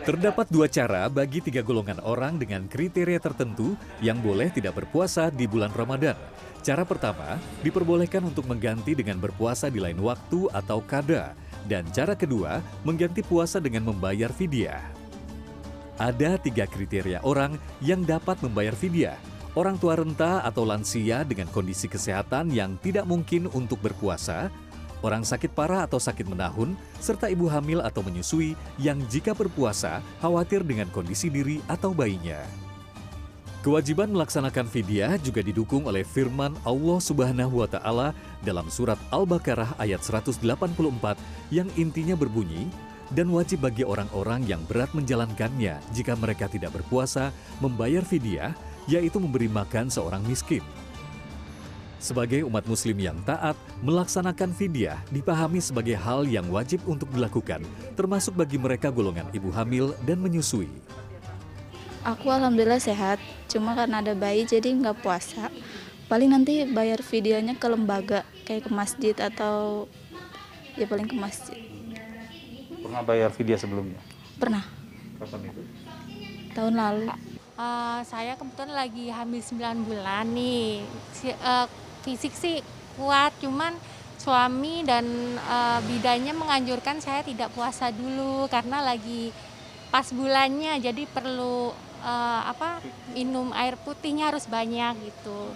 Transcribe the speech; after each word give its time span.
Terdapat 0.00 0.48
dua 0.48 0.64
cara 0.64 1.12
bagi 1.12 1.44
tiga 1.44 1.60
golongan 1.60 2.00
orang 2.00 2.40
dengan 2.40 2.64
kriteria 2.64 3.20
tertentu 3.20 3.76
yang 4.00 4.16
boleh 4.24 4.48
tidak 4.48 4.80
berpuasa 4.80 5.28
di 5.28 5.44
bulan 5.44 5.68
Ramadan. 5.76 6.16
Cara 6.64 6.88
pertama, 6.88 7.36
diperbolehkan 7.60 8.24
untuk 8.24 8.48
mengganti 8.48 8.96
dengan 8.96 9.20
berpuasa 9.20 9.68
di 9.68 9.76
lain 9.76 10.00
waktu 10.00 10.48
atau 10.56 10.80
kada. 10.88 11.36
Dan 11.68 11.84
cara 11.92 12.16
kedua, 12.16 12.64
mengganti 12.80 13.20
puasa 13.20 13.60
dengan 13.60 13.92
membayar 13.92 14.32
fidyah. 14.32 14.80
Ada 16.00 16.40
tiga 16.40 16.64
kriteria 16.64 17.20
orang 17.20 17.60
yang 17.84 18.00
dapat 18.00 18.40
membayar 18.40 18.72
fidyah. 18.72 19.20
Orang 19.52 19.76
tua 19.76 20.00
renta 20.00 20.40
atau 20.40 20.64
lansia 20.64 21.28
dengan 21.28 21.52
kondisi 21.52 21.92
kesehatan 21.92 22.48
yang 22.48 22.80
tidak 22.80 23.04
mungkin 23.04 23.52
untuk 23.52 23.84
berpuasa, 23.84 24.48
orang 25.00 25.24
sakit 25.24 25.52
parah 25.52 25.84
atau 25.84 26.00
sakit 26.00 26.28
menahun, 26.28 26.76
serta 27.00 27.28
ibu 27.28 27.48
hamil 27.48 27.80
atau 27.84 28.00
menyusui 28.00 28.56
yang 28.80 29.00
jika 29.08 29.36
berpuasa 29.36 30.04
khawatir 30.20 30.64
dengan 30.64 30.88
kondisi 30.92 31.28
diri 31.28 31.60
atau 31.68 31.92
bayinya. 31.92 32.40
Kewajiban 33.60 34.08
melaksanakan 34.08 34.72
fidyah 34.72 35.20
juga 35.20 35.44
didukung 35.44 35.84
oleh 35.84 36.00
firman 36.00 36.56
Allah 36.64 36.96
Subhanahu 36.96 37.60
wa 37.60 37.68
taala 37.68 38.16
dalam 38.40 38.72
surat 38.72 38.96
Al-Baqarah 39.12 39.76
ayat 39.76 40.00
184 40.00 40.40
yang 41.52 41.68
intinya 41.76 42.16
berbunyi, 42.16 42.72
dan 43.12 43.28
wajib 43.28 43.60
bagi 43.60 43.84
orang-orang 43.84 44.48
yang 44.48 44.64
berat 44.64 44.88
menjalankannya 44.96 45.76
jika 45.92 46.16
mereka 46.16 46.48
tidak 46.48 46.72
berpuasa 46.72 47.36
membayar 47.60 48.00
fidyah, 48.00 48.56
yaitu 48.88 49.20
memberi 49.20 49.50
makan 49.50 49.92
seorang 49.92 50.24
miskin. 50.24 50.64
Sebagai 52.00 52.48
umat 52.48 52.64
muslim 52.64 52.96
yang 52.96 53.20
taat, 53.28 53.52
melaksanakan 53.84 54.56
fidyah 54.56 54.96
dipahami 55.12 55.60
sebagai 55.60 56.00
hal 56.00 56.24
yang 56.24 56.48
wajib 56.48 56.80
untuk 56.88 57.12
dilakukan, 57.12 57.60
termasuk 57.92 58.32
bagi 58.32 58.56
mereka 58.56 58.88
golongan 58.88 59.28
ibu 59.36 59.52
hamil 59.52 59.92
dan 60.08 60.16
menyusui. 60.16 60.72
Aku 62.00 62.32
alhamdulillah 62.32 62.80
sehat, 62.80 63.20
cuma 63.52 63.76
karena 63.76 64.00
ada 64.00 64.16
bayi 64.16 64.48
jadi 64.48 64.72
nggak 64.72 65.04
puasa. 65.04 65.52
Paling 66.08 66.32
nanti 66.32 66.64
bayar 66.64 67.04
videonya 67.04 67.52
ke 67.60 67.68
lembaga, 67.68 68.24
kayak 68.48 68.64
ke 68.64 68.70
masjid 68.72 69.12
atau 69.20 69.84
ya 70.80 70.88
paling 70.88 71.04
ke 71.04 71.12
masjid. 71.12 71.60
Pernah 72.80 73.04
bayar 73.04 73.28
fidyah 73.28 73.60
sebelumnya? 73.60 74.00
Pernah, 74.40 74.64
Kapan 75.20 75.52
itu? 75.52 75.62
tahun 76.56 76.74
lalu. 76.80 77.12
Eh, 77.60 78.00
saya 78.08 78.40
kebetulan 78.40 78.72
lagi 78.72 79.12
hamil 79.12 79.44
9 79.44 79.84
bulan 79.84 80.24
nih. 80.32 80.80
Si- 81.12 81.36
eh, 81.36 81.66
fisik 82.02 82.32
sih 82.34 82.64
kuat, 82.96 83.32
cuman 83.40 83.76
suami 84.20 84.84
dan 84.84 85.04
eh, 85.38 85.80
bidanya 85.88 86.36
menganjurkan 86.36 87.00
saya 87.00 87.24
tidak 87.24 87.48
puasa 87.56 87.88
dulu 87.88 88.44
karena 88.52 88.84
lagi 88.84 89.32
pas 89.88 90.06
bulannya, 90.12 90.76
jadi 90.80 91.08
perlu 91.08 91.72
eh, 92.04 92.42
apa 92.44 92.84
minum 93.16 93.50
air 93.56 93.80
putihnya 93.80 94.28
harus 94.28 94.44
banyak 94.44 94.96
gitu. 95.08 95.52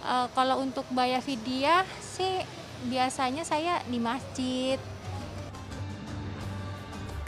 Eh, 0.00 0.26
kalau 0.32 0.64
untuk 0.64 0.88
bayar 0.92 1.20
fidyah 1.20 1.84
sih 2.00 2.40
biasanya 2.88 3.44
saya 3.44 3.84
di 3.84 4.00
masjid. 4.00 4.80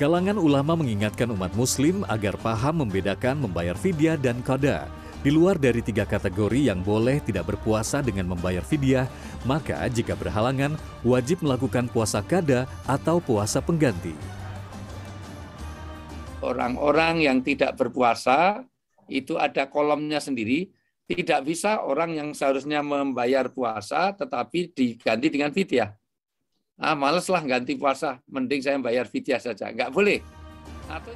Kalangan 0.00 0.40
ulama 0.40 0.72
mengingatkan 0.72 1.28
umat 1.36 1.52
muslim 1.52 2.02
agar 2.08 2.34
paham 2.40 2.82
membedakan 2.82 3.44
membayar 3.44 3.76
fidyah 3.76 4.16
dan 4.16 4.40
qada. 4.40 4.88
Di 5.22 5.30
luar 5.30 5.54
dari 5.54 5.86
tiga 5.86 6.02
kategori 6.02 6.66
yang 6.66 6.82
boleh 6.82 7.22
tidak 7.22 7.54
berpuasa 7.54 8.02
dengan 8.02 8.34
membayar 8.34 8.66
fidyah, 8.66 9.06
maka 9.46 9.78
jika 9.86 10.18
berhalangan 10.18 10.74
wajib 11.06 11.46
melakukan 11.46 11.86
puasa 11.86 12.26
kada 12.26 12.66
atau 12.90 13.22
puasa 13.22 13.62
pengganti. 13.62 14.14
orang-orang 16.42 17.22
yang 17.22 17.38
tidak 17.38 17.78
berpuasa 17.78 18.66
itu 19.06 19.38
ada 19.38 19.70
kolomnya 19.70 20.18
sendiri. 20.18 20.74
Tidak 21.06 21.44
bisa 21.44 21.82
orang 21.82 22.14
yang 22.18 22.28
seharusnya 22.32 22.80
membayar 22.80 23.46
puasa 23.50 24.14
tetapi 24.14 24.74
diganti 24.74 25.28
dengan 25.28 25.54
fidyah. 25.54 25.92
Ah, 26.82 26.96
males 26.98 27.28
lah 27.28 27.42
ganti 27.44 27.78
puasa, 27.78 28.18
mending 28.26 28.58
saya 28.58 28.78
bayar 28.80 29.06
fidyah 29.06 29.38
saja. 29.38 29.70
Nggak 29.70 29.92
boleh. 29.92 30.18
Atau 30.88 31.14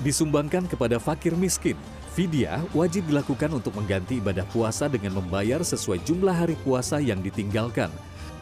Disumbangkan 0.00 0.64
kepada 0.64 0.96
fakir 0.96 1.36
miskin, 1.36 1.76
fidyah 2.16 2.64
wajib 2.72 3.04
dilakukan 3.12 3.52
untuk 3.52 3.76
mengganti 3.76 4.16
ibadah 4.16 4.48
puasa 4.48 4.88
dengan 4.88 5.20
membayar 5.20 5.60
sesuai 5.60 6.00
jumlah 6.08 6.32
hari 6.32 6.56
puasa 6.64 6.96
yang 7.04 7.20
ditinggalkan. 7.20 7.92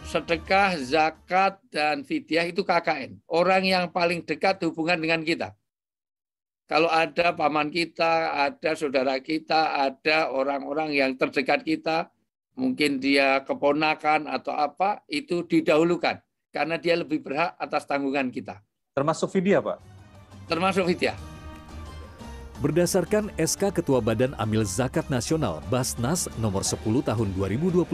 sedekah, 0.09 0.73
zakat, 0.81 1.61
dan 1.69 2.01
fidyah 2.01 2.49
itu 2.49 2.65
KKN. 2.65 3.21
Orang 3.29 3.61
yang 3.69 3.93
paling 3.93 4.25
dekat 4.25 4.57
hubungan 4.65 4.97
dengan 4.97 5.21
kita. 5.21 5.53
Kalau 6.65 6.89
ada 6.89 7.37
paman 7.37 7.69
kita, 7.69 8.33
ada 8.49 8.73
saudara 8.73 9.21
kita, 9.21 9.77
ada 9.77 10.33
orang-orang 10.33 10.97
yang 10.97 11.13
terdekat 11.13 11.61
kita, 11.61 12.09
mungkin 12.57 13.05
dia 13.05 13.45
keponakan 13.45 14.33
atau 14.33 14.57
apa, 14.57 15.05
itu 15.13 15.45
didahulukan. 15.45 16.25
Karena 16.49 16.81
dia 16.81 16.97
lebih 16.97 17.21
berhak 17.21 17.53
atas 17.61 17.85
tanggungan 17.85 18.33
kita. 18.33 18.65
Termasuk 18.97 19.29
fidyah, 19.29 19.61
Pak? 19.61 19.77
Termasuk 20.49 20.89
fidyah. 20.89 21.38
Berdasarkan 22.59 23.31
SK 23.39 23.71
Ketua 23.71 24.03
Badan 24.03 24.35
Amil 24.35 24.67
Zakat 24.67 25.07
Nasional 25.15 25.63
Basnas 25.71 26.27
nomor 26.43 26.67
10 26.67 26.83
tahun 27.07 27.31
2022 27.39 27.87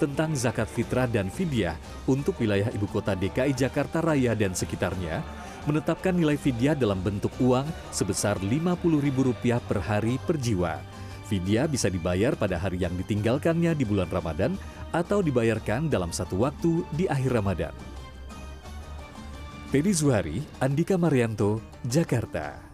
tentang 0.00 0.32
zakat 0.32 0.72
fitrah 0.72 1.04
dan 1.04 1.28
fidyah 1.28 1.76
untuk 2.08 2.32
wilayah 2.40 2.72
ibu 2.72 2.88
kota 2.88 3.12
DKI 3.12 3.52
Jakarta 3.52 4.00
Raya 4.00 4.32
dan 4.32 4.56
sekitarnya, 4.56 5.20
menetapkan 5.68 6.16
nilai 6.16 6.40
fidyah 6.40 6.72
dalam 6.72 7.04
bentuk 7.04 7.28
uang 7.44 7.68
sebesar 7.92 8.40
Rp50.000 8.40 9.60
per 9.68 9.84
hari 9.84 10.16
per 10.24 10.40
jiwa. 10.40 10.80
Fidyah 11.28 11.68
bisa 11.68 11.92
dibayar 11.92 12.32
pada 12.40 12.56
hari 12.56 12.80
yang 12.80 12.96
ditinggalkannya 12.96 13.76
di 13.76 13.84
bulan 13.84 14.08
Ramadan 14.08 14.56
atau 14.96 15.20
dibayarkan 15.20 15.92
dalam 15.92 16.08
satu 16.08 16.40
waktu 16.40 16.88
di 16.96 17.04
akhir 17.04 17.36
Ramadan. 17.36 17.76
Teddy 19.68 19.92
Zuhari, 19.92 20.40
Andika 20.56 20.96
Marianto, 20.96 21.60
Jakarta. 21.84 22.69